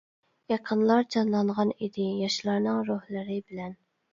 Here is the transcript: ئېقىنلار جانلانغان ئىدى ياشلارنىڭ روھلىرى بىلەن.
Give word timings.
ئېقىنلار 0.55 1.03
جانلانغان 1.17 1.75
ئىدى 1.75 2.09
ياشلارنىڭ 2.25 2.83
روھلىرى 2.89 3.39
بىلەن. 3.53 3.79